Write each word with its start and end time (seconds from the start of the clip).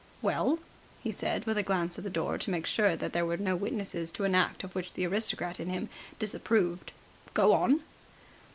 "Well," 0.23 0.57
he 1.03 1.11
said, 1.11 1.45
with 1.45 1.59
a 1.59 1.61
glance 1.61 1.99
at 1.99 2.03
the 2.03 2.09
door 2.09 2.39
to 2.39 2.49
make 2.49 2.65
sure 2.65 2.95
that 2.95 3.13
there 3.13 3.23
were 3.23 3.37
no 3.37 3.55
witnesses 3.55 4.09
to 4.13 4.23
an 4.23 4.33
act 4.33 4.63
of 4.63 4.73
which 4.73 4.93
the 4.93 5.05
aristocrat 5.05 5.59
in 5.59 5.69
him 5.69 5.89
disapproved, 6.17 6.91
"go 7.35 7.53
on!" 7.53 7.81